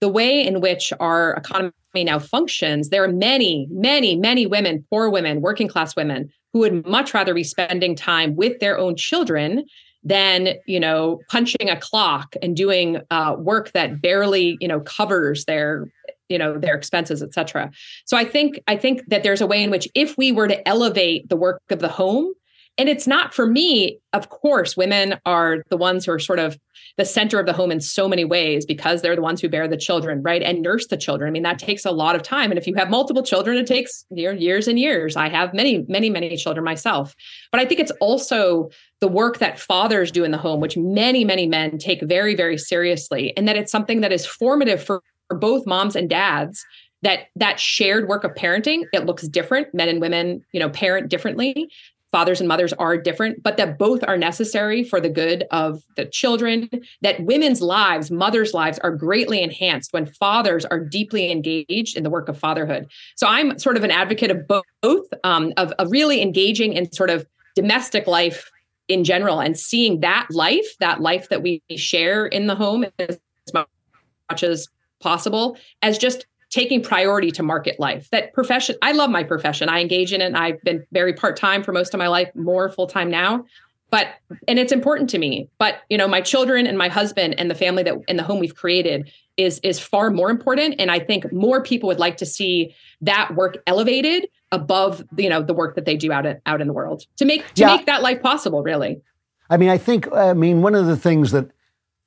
the 0.00 0.08
way 0.08 0.44
in 0.44 0.60
which 0.60 0.92
our 0.98 1.34
economy 1.34 1.70
now 2.04 2.18
functions, 2.18 2.88
there 2.88 3.04
are 3.04 3.12
many, 3.12 3.68
many, 3.70 4.16
many 4.16 4.46
women, 4.46 4.84
poor 4.90 5.10
women, 5.10 5.40
working 5.40 5.68
class 5.68 5.96
women, 5.96 6.30
who 6.52 6.60
would 6.60 6.86
much 6.86 7.14
rather 7.14 7.34
be 7.34 7.44
spending 7.44 7.94
time 7.94 8.36
with 8.36 8.58
their 8.60 8.78
own 8.78 8.96
children 8.96 9.64
than 10.06 10.54
you 10.66 10.78
know 10.78 11.20
punching 11.28 11.68
a 11.68 11.78
clock 11.78 12.36
and 12.40 12.56
doing 12.56 12.98
uh, 13.10 13.34
work 13.38 13.72
that 13.72 14.00
barely 14.00 14.56
you 14.60 14.68
know 14.68 14.80
covers 14.80 15.44
their 15.46 15.90
you 16.28 16.38
know 16.38 16.58
their 16.58 16.74
expenses 16.74 17.22
et 17.22 17.34
cetera. 17.34 17.70
So 18.04 18.16
i 18.16 18.24
think 18.24 18.60
i 18.68 18.76
think 18.76 19.02
that 19.08 19.24
there's 19.24 19.40
a 19.40 19.46
way 19.46 19.62
in 19.62 19.70
which 19.70 19.88
if 19.94 20.16
we 20.16 20.30
were 20.30 20.48
to 20.48 20.66
elevate 20.68 21.28
the 21.28 21.36
work 21.36 21.60
of 21.70 21.80
the 21.80 21.88
home 21.88 22.32
and 22.78 22.88
it's 22.88 23.06
not 23.06 23.32
for 23.34 23.46
me. 23.46 23.98
Of 24.12 24.28
course 24.28 24.76
women 24.76 25.18
are 25.24 25.62
the 25.68 25.76
ones 25.76 26.04
who 26.04 26.12
are 26.12 26.18
sort 26.18 26.38
of 26.38 26.58
the 26.96 27.04
center 27.04 27.38
of 27.38 27.46
the 27.46 27.52
home 27.52 27.70
in 27.70 27.80
so 27.80 28.08
many 28.08 28.24
ways 28.24 28.64
because 28.64 29.02
they're 29.02 29.16
the 29.16 29.22
ones 29.22 29.40
who 29.40 29.48
bear 29.48 29.68
the 29.68 29.76
children 29.76 30.22
right 30.22 30.42
and 30.42 30.62
nurse 30.62 30.86
the 30.86 30.96
children. 30.96 31.28
I 31.28 31.30
mean 31.30 31.42
that 31.42 31.58
takes 31.58 31.84
a 31.84 31.90
lot 31.90 32.16
of 32.16 32.22
time. 32.22 32.50
And 32.50 32.58
if 32.58 32.66
you 32.66 32.74
have 32.74 32.90
multiple 32.90 33.22
children 33.22 33.56
it 33.58 33.66
takes 33.66 34.04
years 34.10 34.68
and 34.68 34.78
years. 34.78 35.16
I 35.16 35.28
have 35.28 35.54
many 35.54 35.84
many 35.88 36.10
many 36.10 36.36
children 36.36 36.64
myself. 36.64 37.14
But 37.50 37.60
i 37.60 37.64
think 37.64 37.80
it's 37.80 37.92
also 38.00 38.70
the 39.00 39.08
work 39.08 39.38
that 39.38 39.60
fathers 39.60 40.10
do 40.10 40.24
in 40.24 40.30
the 40.30 40.38
home 40.38 40.60
which 40.60 40.76
many 40.76 41.24
many 41.24 41.46
men 41.46 41.78
take 41.78 42.02
very 42.02 42.34
very 42.34 42.58
seriously 42.58 43.36
and 43.36 43.46
that 43.48 43.56
it's 43.56 43.72
something 43.72 44.00
that 44.00 44.12
is 44.12 44.24
formative 44.24 44.82
for, 44.82 45.02
for 45.28 45.36
both 45.36 45.66
moms 45.66 45.96
and 45.96 46.08
dads 46.08 46.64
that 47.02 47.28
that 47.36 47.60
shared 47.60 48.08
work 48.08 48.24
of 48.24 48.32
parenting 48.34 48.84
it 48.92 49.04
looks 49.04 49.28
different. 49.28 49.74
Men 49.74 49.88
and 49.88 50.00
women 50.00 50.44
you 50.52 50.60
know 50.60 50.70
parent 50.70 51.08
differently 51.08 51.70
fathers 52.12 52.40
and 52.40 52.48
mothers 52.48 52.72
are 52.74 52.96
different, 52.96 53.42
but 53.42 53.56
that 53.56 53.78
both 53.78 54.02
are 54.06 54.16
necessary 54.16 54.84
for 54.84 55.00
the 55.00 55.08
good 55.08 55.44
of 55.50 55.82
the 55.96 56.06
children, 56.06 56.68
that 57.02 57.20
women's 57.24 57.60
lives, 57.60 58.10
mothers' 58.10 58.54
lives 58.54 58.78
are 58.80 58.92
greatly 58.92 59.42
enhanced 59.42 59.92
when 59.92 60.06
fathers 60.06 60.64
are 60.64 60.80
deeply 60.80 61.30
engaged 61.30 61.96
in 61.96 62.02
the 62.02 62.10
work 62.10 62.28
of 62.28 62.38
fatherhood. 62.38 62.86
So 63.16 63.26
I'm 63.26 63.58
sort 63.58 63.76
of 63.76 63.84
an 63.84 63.90
advocate 63.90 64.30
of 64.30 64.46
both, 64.46 65.06
um, 65.24 65.52
of, 65.56 65.72
of 65.72 65.90
really 65.90 66.22
engaging 66.22 66.72
in 66.72 66.90
sort 66.92 67.10
of 67.10 67.26
domestic 67.54 68.06
life 68.06 68.50
in 68.88 69.02
general 69.02 69.40
and 69.40 69.58
seeing 69.58 70.00
that 70.00 70.28
life, 70.30 70.66
that 70.78 71.00
life 71.00 71.28
that 71.28 71.42
we 71.42 71.62
share 71.76 72.26
in 72.26 72.46
the 72.46 72.54
home 72.54 72.86
as 72.98 73.18
much 73.52 74.42
as 74.42 74.68
possible, 75.00 75.56
as 75.82 75.98
just 75.98 76.26
taking 76.56 76.82
priority 76.82 77.30
to 77.30 77.42
market 77.42 77.78
life. 77.78 78.08
That 78.12 78.32
profession, 78.32 78.76
I 78.80 78.92
love 78.92 79.10
my 79.10 79.22
profession. 79.22 79.68
I 79.68 79.82
engage 79.82 80.10
in 80.14 80.22
it. 80.22 80.34
I've 80.34 80.60
been 80.62 80.86
very 80.90 81.12
part 81.12 81.36
time 81.36 81.62
for 81.62 81.70
most 81.70 81.92
of 81.92 81.98
my 81.98 82.08
life, 82.08 82.30
more 82.34 82.70
full 82.70 82.86
time 82.86 83.10
now. 83.10 83.44
But 83.90 84.08
and 84.48 84.58
it's 84.58 84.72
important 84.72 85.10
to 85.10 85.18
me. 85.18 85.50
But 85.58 85.82
you 85.90 85.98
know, 85.98 86.08
my 86.08 86.22
children 86.22 86.66
and 86.66 86.78
my 86.78 86.88
husband 86.88 87.38
and 87.38 87.50
the 87.50 87.54
family 87.54 87.82
that 87.82 87.94
in 88.08 88.16
the 88.16 88.22
home 88.22 88.40
we've 88.40 88.54
created 88.54 89.12
is 89.36 89.60
is 89.62 89.78
far 89.78 90.10
more 90.10 90.30
important. 90.30 90.76
And 90.78 90.90
I 90.90 90.98
think 90.98 91.30
more 91.30 91.62
people 91.62 91.88
would 91.88 91.98
like 91.98 92.16
to 92.16 92.26
see 92.26 92.74
that 93.02 93.34
work 93.34 93.58
elevated 93.66 94.28
above 94.50 95.04
you 95.18 95.28
know 95.28 95.42
the 95.42 95.52
work 95.52 95.74
that 95.74 95.84
they 95.84 95.96
do 95.96 96.10
out 96.10 96.24
in, 96.24 96.40
out 96.46 96.62
in 96.62 96.68
the 96.68 96.72
world 96.72 97.04
to 97.18 97.26
make 97.26 97.46
to 97.54 97.60
yeah. 97.60 97.76
make 97.76 97.84
that 97.84 98.00
life 98.02 98.22
possible. 98.22 98.62
Really. 98.62 99.02
I 99.50 99.58
mean, 99.58 99.68
I 99.68 99.76
think 99.76 100.10
I 100.12 100.32
mean 100.32 100.62
one 100.62 100.74
of 100.74 100.86
the 100.86 100.96
things 100.96 101.32
that 101.32 101.50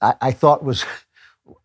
I, 0.01 0.15
I 0.20 0.32
thought 0.32 0.63
was 0.63 0.86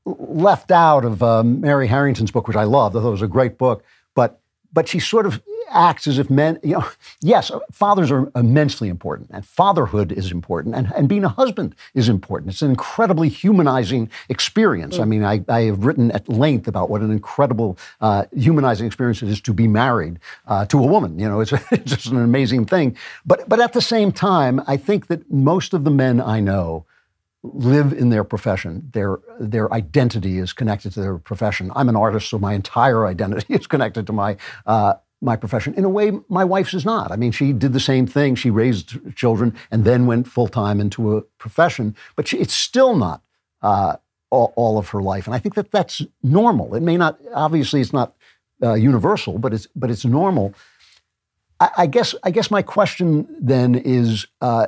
left 0.04 0.70
out 0.70 1.04
of 1.04 1.22
um, 1.22 1.60
Mary 1.60 1.86
Harrington's 1.86 2.30
book, 2.30 2.48
which 2.48 2.56
I 2.56 2.64
loved. 2.64 2.96
I 2.96 3.00
thought 3.00 3.08
it 3.08 3.12
was 3.12 3.22
a 3.22 3.28
great 3.28 3.58
book. 3.58 3.84
But 4.14 4.40
but 4.72 4.88
she 4.88 4.98
sort 4.98 5.24
of 5.24 5.40
acts 5.70 6.06
as 6.06 6.18
if 6.18 6.30
men, 6.30 6.58
you 6.62 6.72
know, 6.72 6.86
yes, 7.20 7.50
fathers 7.72 8.10
are 8.10 8.30
immensely 8.34 8.88
important, 8.88 9.30
and 9.32 9.44
fatherhood 9.44 10.12
is 10.12 10.30
important, 10.30 10.74
and, 10.74 10.92
and 10.94 11.08
being 11.08 11.24
a 11.24 11.28
husband 11.28 11.74
is 11.94 12.08
important. 12.08 12.50
It's 12.50 12.62
an 12.62 12.70
incredibly 12.70 13.28
humanizing 13.28 14.10
experience. 14.28 14.98
Mm. 14.98 15.00
I 15.00 15.04
mean, 15.04 15.24
I, 15.24 15.44
I 15.48 15.60
have 15.62 15.84
written 15.84 16.10
at 16.12 16.28
length 16.28 16.68
about 16.68 16.90
what 16.90 17.00
an 17.00 17.10
incredible 17.10 17.78
uh, 18.00 18.24
humanizing 18.36 18.86
experience 18.86 19.22
it 19.22 19.28
is 19.28 19.40
to 19.42 19.52
be 19.52 19.68
married 19.68 20.18
uh, 20.46 20.66
to 20.66 20.78
a 20.78 20.86
woman. 20.86 21.18
You 21.18 21.28
know, 21.28 21.40
it's, 21.40 21.52
it's 21.70 21.92
just 21.92 22.06
an 22.06 22.22
amazing 22.22 22.66
thing. 22.66 22.96
But, 23.24 23.48
but 23.48 23.60
at 23.60 23.72
the 23.72 23.82
same 23.82 24.12
time, 24.12 24.60
I 24.66 24.76
think 24.76 25.06
that 25.08 25.30
most 25.30 25.74
of 25.74 25.84
the 25.84 25.90
men 25.90 26.20
I 26.20 26.40
know 26.40 26.86
live 27.44 27.92
in 27.92 28.08
their 28.08 28.24
profession. 28.24 28.90
Their 28.92 29.18
their 29.38 29.72
identity 29.72 30.38
is 30.38 30.52
connected 30.52 30.92
to 30.94 31.00
their 31.00 31.18
profession. 31.18 31.70
I'm 31.76 31.88
an 31.88 31.96
artist, 31.96 32.30
so 32.30 32.38
my 32.38 32.54
entire 32.54 33.06
identity 33.06 33.54
is 33.54 33.66
connected 33.66 34.06
to 34.06 34.12
my 34.12 34.36
uh, 34.66 34.94
my 35.20 35.36
profession. 35.36 35.74
In 35.74 35.84
a 35.84 35.88
way, 35.88 36.12
my 36.28 36.44
wife's 36.44 36.74
is 36.74 36.84
not. 36.84 37.12
I 37.12 37.16
mean, 37.16 37.32
she 37.32 37.52
did 37.52 37.72
the 37.72 37.80
same 37.80 38.06
thing. 38.06 38.34
She 38.34 38.50
raised 38.50 39.14
children 39.14 39.54
and 39.70 39.84
then 39.84 40.06
went 40.06 40.26
full 40.26 40.48
time 40.48 40.80
into 40.80 41.16
a 41.16 41.22
profession, 41.38 41.94
but 42.16 42.28
she, 42.28 42.38
it's 42.38 42.54
still 42.54 42.96
not 42.96 43.22
uh, 43.62 43.96
all, 44.30 44.52
all, 44.56 44.78
of 44.78 44.88
her 44.90 45.02
life. 45.02 45.26
And 45.26 45.34
I 45.34 45.38
think 45.38 45.54
that 45.54 45.70
that's 45.70 46.02
normal. 46.22 46.74
It 46.74 46.82
may 46.82 46.96
not, 46.96 47.18
obviously, 47.32 47.80
it's 47.80 47.92
not 47.92 48.14
uh, 48.62 48.74
universal, 48.74 49.38
but 49.38 49.52
it's 49.52 49.66
but 49.74 49.90
it's 49.90 50.04
normal. 50.04 50.54
I, 51.60 51.70
I, 51.78 51.86
guess 51.86 52.14
I 52.22 52.30
guess 52.30 52.50
my 52.50 52.62
question 52.62 53.26
then 53.40 53.74
is: 53.74 54.26
uh, 54.40 54.66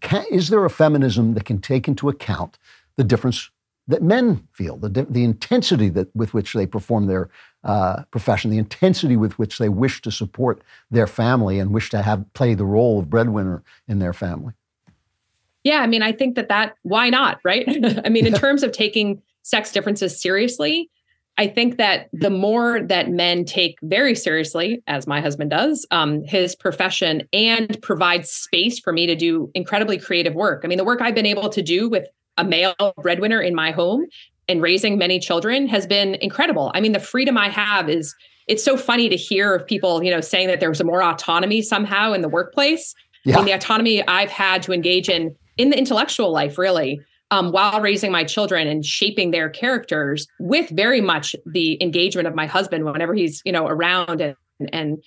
can, 0.00 0.24
Is 0.30 0.48
there 0.48 0.64
a 0.64 0.70
feminism 0.70 1.34
that 1.34 1.44
can 1.44 1.60
take 1.60 1.88
into 1.88 2.08
account 2.08 2.58
the 2.96 3.04
difference 3.04 3.50
that 3.86 4.02
men 4.02 4.46
feel, 4.52 4.76
the, 4.76 4.88
the 5.08 5.24
intensity 5.24 5.88
that, 5.88 6.14
with 6.14 6.34
which 6.34 6.52
they 6.52 6.66
perform 6.66 7.06
their 7.06 7.30
uh, 7.64 8.02
profession, 8.10 8.50
the 8.50 8.58
intensity 8.58 9.16
with 9.16 9.38
which 9.38 9.58
they 9.58 9.68
wish 9.68 10.02
to 10.02 10.10
support 10.10 10.62
their 10.90 11.06
family 11.06 11.58
and 11.58 11.72
wish 11.72 11.90
to 11.90 12.02
have 12.02 12.30
play 12.34 12.54
the 12.54 12.66
role 12.66 12.98
of 12.98 13.10
breadwinner 13.10 13.62
in 13.88 13.98
their 13.98 14.12
family. 14.12 14.52
Yeah, 15.64 15.80
I 15.80 15.86
mean, 15.86 16.02
I 16.02 16.12
think 16.12 16.36
that 16.36 16.48
that 16.48 16.76
why 16.82 17.10
not, 17.10 17.40
right? 17.44 17.66
I 18.04 18.08
mean, 18.08 18.26
in 18.26 18.34
terms 18.34 18.62
of 18.62 18.72
taking 18.72 19.22
sex 19.42 19.72
differences 19.72 20.20
seriously, 20.20 20.90
I 21.38 21.46
think 21.46 21.76
that 21.76 22.08
the 22.12 22.30
more 22.30 22.82
that 22.82 23.10
men 23.10 23.44
take 23.44 23.78
very 23.82 24.16
seriously, 24.16 24.82
as 24.88 25.06
my 25.06 25.20
husband 25.20 25.50
does, 25.50 25.86
um, 25.92 26.24
his 26.24 26.56
profession 26.56 27.22
and 27.32 27.80
provide 27.80 28.26
space 28.26 28.80
for 28.80 28.92
me 28.92 29.06
to 29.06 29.14
do 29.14 29.48
incredibly 29.54 29.98
creative 29.98 30.34
work. 30.34 30.62
I 30.64 30.68
mean, 30.68 30.78
the 30.78 30.84
work 30.84 31.00
I've 31.00 31.14
been 31.14 31.26
able 31.26 31.48
to 31.50 31.62
do 31.62 31.88
with 31.88 32.06
a 32.38 32.44
male 32.44 32.74
breadwinner 33.00 33.40
in 33.40 33.54
my 33.54 33.70
home 33.70 34.04
and 34.48 34.60
raising 34.60 34.98
many 34.98 35.20
children 35.20 35.68
has 35.68 35.86
been 35.86 36.16
incredible. 36.16 36.72
I 36.74 36.80
mean, 36.80 36.92
the 36.92 37.00
freedom 37.00 37.38
I 37.38 37.48
have 37.50 37.88
is 37.88 38.14
it's 38.48 38.64
so 38.64 38.76
funny 38.76 39.08
to 39.08 39.16
hear 39.16 39.54
of 39.54 39.64
people, 39.64 40.02
you 40.02 40.10
know, 40.10 40.20
saying 40.20 40.48
that 40.48 40.58
there's 40.58 40.80
a 40.80 40.84
more 40.84 41.02
autonomy 41.02 41.62
somehow 41.62 42.12
in 42.14 42.22
the 42.22 42.28
workplace. 42.28 42.94
Yeah. 43.24 43.34
I 43.34 43.36
mean, 43.38 43.46
the 43.46 43.52
autonomy 43.52 44.06
I've 44.08 44.30
had 44.30 44.62
to 44.62 44.72
engage 44.72 45.08
in 45.08 45.36
in 45.56 45.70
the 45.70 45.78
intellectual 45.78 46.32
life, 46.32 46.56
really, 46.56 47.00
um, 47.30 47.52
while 47.52 47.80
raising 47.80 48.10
my 48.10 48.24
children 48.24 48.66
and 48.66 48.84
shaping 48.84 49.30
their 49.30 49.48
characters 49.48 50.26
with 50.38 50.68
very 50.70 51.00
much 51.00 51.36
the 51.46 51.80
engagement 51.82 52.26
of 52.26 52.34
my 52.34 52.46
husband 52.46 52.84
whenever 52.84 53.14
he's, 53.14 53.42
you 53.44 53.52
know, 53.52 53.66
around 53.66 54.20
and 54.20 54.36
and 54.72 55.02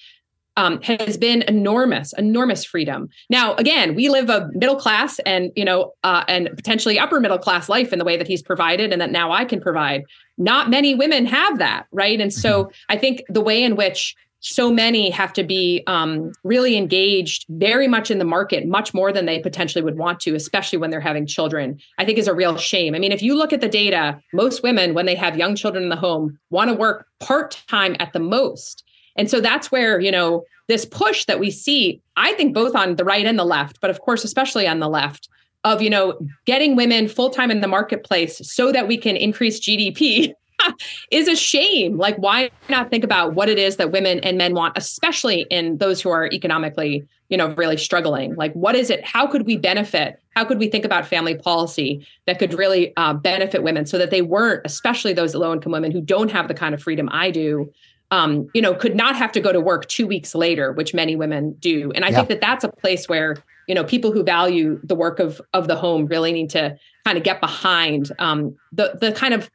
um, 0.57 0.81
has 0.81 1.17
been 1.17 1.43
enormous, 1.43 2.13
enormous 2.17 2.65
freedom. 2.65 3.07
Now, 3.29 3.55
again, 3.55 3.95
we 3.95 4.09
live 4.09 4.29
a 4.29 4.49
middle 4.53 4.75
class 4.75 5.19
and 5.19 5.51
you 5.55 5.63
know, 5.63 5.93
uh, 6.03 6.23
and 6.27 6.49
potentially 6.55 6.99
upper 6.99 7.19
middle 7.19 7.37
class 7.37 7.69
life 7.69 7.93
in 7.93 7.99
the 7.99 8.05
way 8.05 8.17
that 8.17 8.27
he's 8.27 8.41
provided, 8.41 8.91
and 8.91 9.01
that 9.01 9.11
now 9.11 9.31
I 9.31 9.45
can 9.45 9.61
provide. 9.61 10.03
Not 10.37 10.69
many 10.69 10.93
women 10.93 11.25
have 11.25 11.57
that, 11.59 11.85
right? 11.91 12.19
And 12.19 12.33
so, 12.33 12.65
mm-hmm. 12.65 12.71
I 12.89 12.97
think 12.97 13.23
the 13.29 13.41
way 13.41 13.63
in 13.63 13.75
which 13.75 14.15
so 14.41 14.71
many 14.71 15.11
have 15.11 15.31
to 15.33 15.43
be 15.43 15.83
um, 15.85 16.31
really 16.43 16.75
engaged 16.75 17.45
very 17.49 17.87
much 17.87 18.09
in 18.09 18.17
the 18.17 18.25
market, 18.25 18.67
much 18.67 18.93
more 18.93 19.13
than 19.13 19.25
they 19.27 19.39
potentially 19.39 19.83
would 19.83 19.97
want 19.97 20.19
to, 20.21 20.35
especially 20.35 20.79
when 20.79 20.89
they're 20.89 20.99
having 20.99 21.27
children, 21.27 21.79
I 21.99 22.05
think 22.05 22.17
is 22.17 22.27
a 22.27 22.33
real 22.33 22.57
shame. 22.57 22.95
I 22.95 22.99
mean, 22.99 23.11
if 23.11 23.21
you 23.21 23.35
look 23.35 23.53
at 23.53 23.61
the 23.61 23.69
data, 23.69 24.19
most 24.33 24.63
women, 24.63 24.95
when 24.95 25.05
they 25.05 25.15
have 25.15 25.37
young 25.37 25.55
children 25.55 25.83
in 25.83 25.89
the 25.89 25.95
home, 25.95 26.39
want 26.49 26.69
to 26.69 26.75
work 26.75 27.05
part 27.19 27.61
time 27.67 27.95
at 27.99 28.13
the 28.13 28.19
most. 28.19 28.83
And 29.15 29.29
so 29.29 29.41
that's 29.41 29.71
where, 29.71 29.99
you 29.99 30.11
know, 30.11 30.43
this 30.67 30.85
push 30.85 31.25
that 31.25 31.39
we 31.39 31.51
see, 31.51 32.01
I 32.17 32.33
think 32.33 32.55
both 32.55 32.75
on 32.75 32.95
the 32.95 33.05
right 33.05 33.25
and 33.25 33.37
the 33.37 33.45
left, 33.45 33.79
but 33.79 33.91
of 33.91 34.01
course, 34.01 34.23
especially 34.23 34.67
on 34.67 34.79
the 34.79 34.89
left, 34.89 35.29
of, 35.63 35.83
you 35.83 35.89
know, 35.89 36.17
getting 36.45 36.75
women 36.75 37.07
full 37.07 37.29
time 37.29 37.51
in 37.51 37.61
the 37.61 37.67
marketplace 37.67 38.41
so 38.43 38.71
that 38.71 38.87
we 38.87 38.97
can 38.97 39.15
increase 39.15 39.59
GDP 39.59 40.33
is 41.11 41.27
a 41.27 41.35
shame. 41.35 41.97
Like, 41.97 42.17
why 42.17 42.49
not 42.69 42.89
think 42.89 43.03
about 43.03 43.33
what 43.33 43.49
it 43.49 43.57
is 43.57 43.77
that 43.77 43.91
women 43.91 44.19
and 44.19 44.37
men 44.37 44.53
want, 44.53 44.77
especially 44.77 45.45
in 45.49 45.77
those 45.77 46.01
who 46.01 46.09
are 46.09 46.27
economically, 46.27 47.07
you 47.29 47.37
know, 47.37 47.53
really 47.55 47.77
struggling? 47.77 48.35
Like, 48.35 48.53
what 48.53 48.75
is 48.75 48.89
it? 48.89 49.03
How 49.05 49.27
could 49.27 49.45
we 49.45 49.57
benefit? 49.57 50.19
How 50.35 50.45
could 50.45 50.59
we 50.59 50.67
think 50.67 50.85
about 50.85 51.05
family 51.05 51.35
policy 51.35 52.05
that 52.25 52.39
could 52.39 52.53
really 52.53 52.93
uh, 52.97 53.13
benefit 53.13 53.63
women 53.63 53.85
so 53.85 53.97
that 53.97 54.11
they 54.11 54.21
weren't, 54.21 54.61
especially 54.65 55.13
those 55.13 55.35
low 55.35 55.53
income 55.53 55.71
women 55.71 55.91
who 55.91 56.01
don't 56.01 56.31
have 56.31 56.47
the 56.47 56.53
kind 56.53 56.73
of 56.73 56.81
freedom 56.81 57.09
I 57.11 57.31
do, 57.31 57.71
um, 58.11 58.49
you 58.53 58.61
know, 58.61 58.73
could 58.73 58.95
not 58.95 59.15
have 59.15 59.31
to 59.33 59.39
go 59.39 59.53
to 59.53 59.61
work 59.61 59.87
two 59.87 60.05
weeks 60.05 60.35
later, 60.35 60.73
which 60.73 60.93
many 60.93 61.15
women 61.15 61.53
do. 61.59 61.91
And 61.95 62.03
I 62.03 62.09
yeah. 62.09 62.17
think 62.17 62.29
that 62.29 62.41
that's 62.41 62.63
a 62.63 62.69
place 62.69 63.07
where 63.07 63.37
you 63.67 63.75
know 63.75 63.83
people 63.83 64.11
who 64.11 64.23
value 64.23 64.79
the 64.83 64.95
work 64.95 65.19
of 65.19 65.41
of 65.53 65.67
the 65.67 65.75
home 65.75 66.05
really 66.07 66.33
need 66.33 66.49
to 66.49 66.77
kind 67.05 67.17
of 67.17 67.23
get 67.23 67.39
behind 67.39 68.11
um, 68.19 68.55
the 68.73 68.97
the 68.99 69.13
kind 69.13 69.33
of 69.33 69.49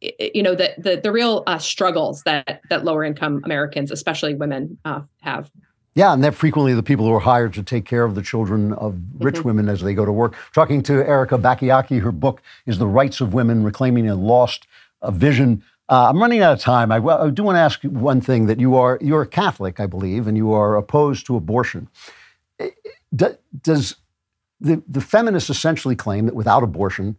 you 0.00 0.42
know 0.42 0.54
the 0.54 0.74
the, 0.78 1.00
the 1.02 1.12
real 1.12 1.42
uh, 1.46 1.58
struggles 1.58 2.22
that 2.24 2.60
that 2.70 2.84
lower 2.84 3.04
income 3.04 3.40
Americans, 3.44 3.90
especially 3.90 4.34
women, 4.34 4.78
uh, 4.84 5.02
have. 5.20 5.50
Yeah, 5.96 6.12
and 6.12 6.24
they're 6.24 6.32
frequently 6.32 6.74
the 6.74 6.82
people 6.82 7.06
who 7.06 7.14
are 7.14 7.20
hired 7.20 7.54
to 7.54 7.62
take 7.62 7.84
care 7.84 8.04
of 8.04 8.16
the 8.16 8.22
children 8.22 8.72
of 8.72 8.98
rich 9.20 9.36
mm-hmm. 9.36 9.48
women 9.48 9.68
as 9.68 9.80
they 9.80 9.94
go 9.94 10.04
to 10.04 10.10
work. 10.10 10.34
Talking 10.52 10.82
to 10.84 10.94
Erika 11.06 11.38
Bachiochi, 11.38 12.02
her 12.02 12.10
book 12.10 12.42
is 12.66 12.78
The 12.78 12.86
Rights 12.88 13.20
of 13.20 13.32
Women 13.32 13.62
Reclaiming 13.62 14.08
a 14.08 14.16
Lost 14.16 14.66
a 15.02 15.12
Vision 15.12 15.62
uh, 15.88 16.08
I'm 16.08 16.20
running 16.20 16.40
out 16.40 16.54
of 16.54 16.60
time. 16.60 16.90
I, 16.90 16.96
I, 16.96 17.28
do 17.28 17.42
want 17.42 17.56
to 17.56 17.60
ask 17.60 17.82
one 17.82 18.20
thing 18.20 18.46
that 18.46 18.58
you 18.58 18.74
are 18.76 18.98
you're 19.02 19.22
a 19.22 19.26
Catholic, 19.26 19.80
I 19.80 19.86
believe, 19.86 20.26
and 20.26 20.36
you 20.36 20.52
are 20.52 20.76
opposed 20.76 21.26
to 21.26 21.36
abortion. 21.36 21.88
Does 23.14 23.96
the, 24.60 24.82
the 24.88 25.00
feminists 25.00 25.50
essentially 25.50 25.94
claim 25.94 26.24
that 26.24 26.34
without 26.34 26.62
abortion, 26.62 27.16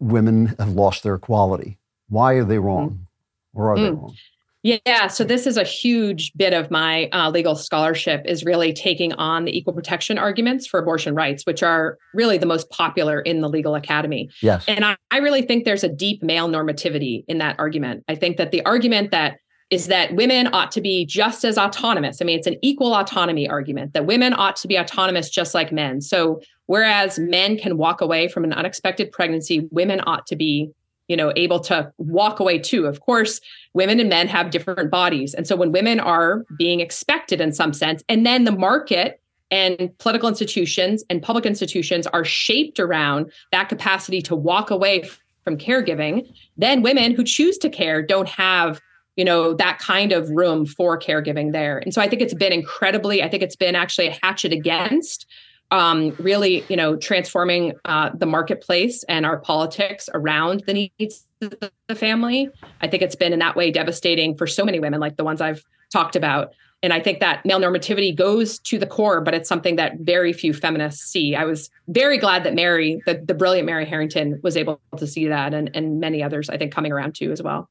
women 0.00 0.56
have 0.58 0.70
lost 0.70 1.04
their 1.04 1.14
equality? 1.14 1.78
Why 2.10 2.34
are 2.34 2.44
they 2.44 2.58
wrong, 2.58 3.06
or 3.54 3.72
are 3.72 3.76
mm. 3.76 3.82
they 3.82 3.90
wrong? 3.90 4.14
Yeah, 4.62 5.06
so 5.06 5.24
this 5.24 5.46
is 5.46 5.56
a 5.56 5.64
huge 5.64 6.32
bit 6.36 6.52
of 6.52 6.70
my 6.70 7.08
uh, 7.12 7.30
legal 7.30 7.56
scholarship 7.56 8.22
is 8.26 8.44
really 8.44 8.74
taking 8.74 9.14
on 9.14 9.46
the 9.46 9.56
equal 9.56 9.72
protection 9.72 10.18
arguments 10.18 10.66
for 10.66 10.78
abortion 10.78 11.14
rights, 11.14 11.46
which 11.46 11.62
are 11.62 11.96
really 12.12 12.36
the 12.36 12.44
most 12.44 12.68
popular 12.68 13.20
in 13.22 13.40
the 13.40 13.48
legal 13.48 13.74
academy. 13.74 14.28
Yes. 14.42 14.66
And 14.68 14.84
I, 14.84 14.96
I 15.10 15.18
really 15.18 15.40
think 15.40 15.64
there's 15.64 15.84
a 15.84 15.88
deep 15.88 16.22
male 16.22 16.46
normativity 16.46 17.24
in 17.26 17.38
that 17.38 17.56
argument. 17.58 18.04
I 18.06 18.16
think 18.16 18.36
that 18.36 18.50
the 18.50 18.62
argument 18.66 19.12
that 19.12 19.38
is 19.70 19.86
that 19.86 20.14
women 20.14 20.48
ought 20.52 20.72
to 20.72 20.80
be 20.80 21.06
just 21.06 21.44
as 21.44 21.56
autonomous. 21.56 22.20
I 22.20 22.24
mean, 22.24 22.36
it's 22.36 22.48
an 22.48 22.56
equal 22.60 22.92
autonomy 22.92 23.48
argument 23.48 23.94
that 23.94 24.04
women 24.04 24.34
ought 24.34 24.56
to 24.56 24.68
be 24.68 24.76
autonomous 24.76 25.30
just 25.30 25.54
like 25.54 25.72
men. 25.72 26.00
So, 26.00 26.40
whereas 26.66 27.18
men 27.18 27.56
can 27.56 27.78
walk 27.78 28.00
away 28.00 28.28
from 28.28 28.44
an 28.44 28.52
unexpected 28.52 29.12
pregnancy, 29.12 29.68
women 29.70 30.00
ought 30.06 30.26
to 30.26 30.36
be 30.36 30.70
you 31.10 31.16
know 31.16 31.32
able 31.34 31.58
to 31.58 31.92
walk 31.98 32.38
away 32.38 32.58
too. 32.58 32.86
Of 32.86 33.00
course 33.00 33.40
women 33.74 34.00
and 34.00 34.08
men 34.08 34.28
have 34.28 34.50
different 34.50 34.90
bodies. 34.90 35.34
And 35.34 35.46
so 35.46 35.56
when 35.56 35.72
women 35.72 36.00
are 36.00 36.44
being 36.56 36.80
expected 36.80 37.40
in 37.40 37.52
some 37.52 37.72
sense 37.72 38.02
and 38.08 38.24
then 38.24 38.44
the 38.44 38.52
market 38.52 39.20
and 39.50 39.90
political 39.98 40.28
institutions 40.28 41.02
and 41.10 41.20
public 41.20 41.44
institutions 41.44 42.06
are 42.06 42.24
shaped 42.24 42.78
around 42.78 43.32
that 43.50 43.68
capacity 43.68 44.22
to 44.22 44.36
walk 44.36 44.70
away 44.70 45.08
from 45.42 45.58
caregiving 45.58 46.32
then 46.56 46.82
women 46.82 47.12
who 47.12 47.24
choose 47.24 47.58
to 47.58 47.68
care 47.68 48.00
don't 48.02 48.28
have 48.28 48.80
you 49.16 49.24
know 49.24 49.52
that 49.52 49.78
kind 49.80 50.12
of 50.12 50.30
room 50.30 50.64
for 50.64 50.98
caregiving 50.98 51.52
there. 51.52 51.78
And 51.78 51.92
so 51.92 52.00
i 52.00 52.08
think 52.08 52.22
it's 52.22 52.34
been 52.34 52.52
incredibly 52.52 53.22
i 53.22 53.28
think 53.28 53.42
it's 53.42 53.56
been 53.56 53.74
actually 53.74 54.06
a 54.06 54.18
hatchet 54.22 54.52
against 54.52 55.26
um, 55.70 56.14
really, 56.18 56.64
you 56.68 56.76
know, 56.76 56.96
transforming 56.96 57.74
uh, 57.84 58.10
the 58.14 58.26
marketplace 58.26 59.04
and 59.04 59.24
our 59.24 59.38
politics 59.38 60.08
around 60.12 60.64
the 60.66 60.74
needs 60.74 61.26
of 61.40 61.54
the 61.88 61.94
family. 61.94 62.48
I 62.80 62.88
think 62.88 63.02
it's 63.02 63.16
been 63.16 63.32
in 63.32 63.38
that 63.38 63.56
way 63.56 63.70
devastating 63.70 64.36
for 64.36 64.46
so 64.46 64.64
many 64.64 64.80
women, 64.80 65.00
like 65.00 65.16
the 65.16 65.24
ones 65.24 65.40
I've 65.40 65.64
talked 65.92 66.16
about. 66.16 66.52
And 66.82 66.92
I 66.94 67.00
think 67.00 67.20
that 67.20 67.44
male 67.44 67.60
normativity 67.60 68.14
goes 68.14 68.58
to 68.60 68.78
the 68.78 68.86
core, 68.86 69.20
but 69.20 69.34
it's 69.34 69.48
something 69.48 69.76
that 69.76 69.98
very 69.98 70.32
few 70.32 70.54
feminists 70.54 71.04
see. 71.04 71.36
I 71.36 71.44
was 71.44 71.68
very 71.88 72.16
glad 72.16 72.44
that 72.44 72.54
Mary, 72.54 73.02
the, 73.04 73.22
the 73.22 73.34
brilliant 73.34 73.66
Mary 73.66 73.84
Harrington, 73.84 74.40
was 74.42 74.56
able 74.56 74.80
to 74.96 75.06
see 75.06 75.28
that, 75.28 75.52
and, 75.52 75.70
and 75.74 76.00
many 76.00 76.22
others, 76.22 76.48
I 76.48 76.56
think, 76.56 76.72
coming 76.72 76.90
around 76.90 77.14
too 77.14 77.32
as 77.32 77.42
well. 77.42 77.68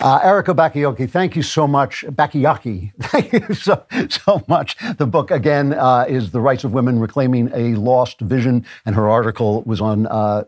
Uh, 0.00 0.20
Erika 0.22 0.54
Bachiochi, 0.54 1.10
thank 1.10 1.34
you 1.34 1.42
so 1.42 1.66
much. 1.66 2.04
Bachiochi, 2.08 2.92
thank 3.00 3.32
you 3.32 3.52
so, 3.52 3.84
so 4.08 4.44
much. 4.46 4.76
The 4.96 5.06
book, 5.06 5.32
again, 5.32 5.74
uh, 5.74 6.04
is 6.08 6.30
The 6.30 6.40
Rights 6.40 6.62
of 6.62 6.72
Women 6.72 7.00
Reclaiming 7.00 7.50
a 7.52 7.74
Lost 7.74 8.20
Vision, 8.20 8.64
and 8.86 8.94
her 8.94 9.08
article 9.08 9.62
was 9.62 9.80
on 9.80 10.06
uh, 10.06 10.44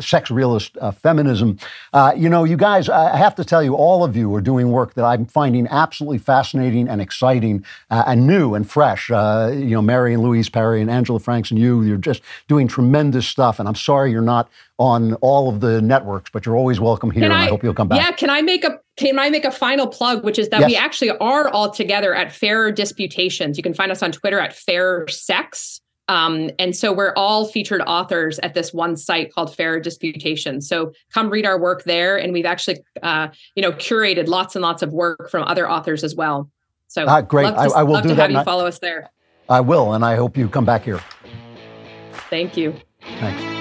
sex 0.00 0.30
realist 0.30 0.76
uh, 0.80 0.90
feminism. 0.90 1.58
Uh, 1.92 2.12
you 2.16 2.28
know, 2.28 2.44
you 2.44 2.56
guys, 2.56 2.88
I 2.88 3.16
have 3.16 3.34
to 3.36 3.44
tell 3.44 3.62
you, 3.62 3.74
all 3.74 4.04
of 4.04 4.16
you 4.16 4.34
are 4.34 4.40
doing 4.40 4.70
work 4.70 4.94
that 4.94 5.04
I'm 5.04 5.26
finding 5.26 5.66
absolutely 5.68 6.18
fascinating 6.18 6.88
and 6.88 7.00
exciting 7.00 7.64
uh, 7.90 8.04
and 8.06 8.26
new 8.26 8.54
and 8.54 8.68
fresh. 8.68 9.10
Uh, 9.10 9.52
you 9.54 9.70
know, 9.70 9.82
Mary 9.82 10.14
and 10.14 10.22
Louise 10.22 10.48
Perry 10.48 10.80
and 10.80 10.90
Angela 10.90 11.20
Franks 11.20 11.50
and 11.50 11.58
you, 11.58 11.82
you're 11.82 11.96
just 11.96 12.22
doing 12.48 12.68
tremendous 12.68 13.26
stuff. 13.26 13.58
And 13.58 13.68
I'm 13.68 13.74
sorry 13.74 14.10
you're 14.10 14.22
not 14.22 14.48
on 14.78 15.14
all 15.14 15.48
of 15.48 15.60
the 15.60 15.80
networks, 15.80 16.30
but 16.30 16.44
you're 16.44 16.56
always 16.56 16.80
welcome 16.80 17.10
here. 17.10 17.22
I, 17.22 17.26
and 17.26 17.34
I 17.34 17.46
hope 17.46 17.62
you'll 17.62 17.74
come 17.74 17.88
back. 17.88 18.00
Yeah, 18.00 18.12
can 18.12 18.30
I 18.30 18.42
make 18.42 18.64
a 18.64 18.80
can 18.96 19.18
I 19.18 19.28
make 19.28 19.44
a 19.44 19.50
final 19.50 19.86
plug, 19.86 20.24
which 20.24 20.38
is 20.38 20.48
that 20.50 20.60
yes. 20.60 20.68
we 20.68 20.76
actually 20.76 21.10
are 21.10 21.48
all 21.48 21.70
together 21.70 22.14
at 22.14 22.32
Fair 22.32 22.70
Disputations. 22.70 23.56
You 23.56 23.62
can 23.62 23.74
find 23.74 23.90
us 23.90 24.02
on 24.02 24.12
Twitter 24.12 24.38
at 24.38 24.54
Fair 24.54 25.06
Sex. 25.08 25.80
Um, 26.08 26.50
and 26.58 26.76
so 26.76 26.92
we're 26.92 27.14
all 27.16 27.46
featured 27.46 27.80
authors 27.86 28.38
at 28.40 28.54
this 28.54 28.74
one 28.74 28.96
site 28.96 29.32
called 29.32 29.54
Fair 29.54 29.80
Disputation. 29.80 30.60
So 30.60 30.92
come 31.12 31.30
read 31.30 31.46
our 31.46 31.58
work 31.58 31.84
there, 31.84 32.16
and 32.18 32.32
we've 32.32 32.44
actually, 32.44 32.78
uh, 33.02 33.28
you 33.54 33.62
know, 33.62 33.72
curated 33.72 34.28
lots 34.28 34.54
and 34.54 34.62
lots 34.62 34.82
of 34.82 34.92
work 34.92 35.30
from 35.30 35.44
other 35.44 35.68
authors 35.68 36.04
as 36.04 36.14
well. 36.14 36.50
So 36.88 37.06
uh, 37.06 37.22
great, 37.22 37.50
to, 37.50 37.56
I, 37.56 37.66
I, 37.66 37.82
will 37.82 37.94
love 37.94 38.02
do 38.02 38.10
to 38.10 38.14
that. 38.16 38.30
Have 38.30 38.40
you 38.40 38.44
follow 38.44 38.66
us 38.66 38.78
there. 38.78 39.10
I 39.48 39.60
will, 39.60 39.94
and 39.94 40.04
I 40.04 40.16
hope 40.16 40.36
you 40.36 40.48
come 40.48 40.64
back 40.64 40.84
here. 40.84 41.00
Thank 42.30 42.56
you. 42.56 42.74
Thanks. 43.00 43.53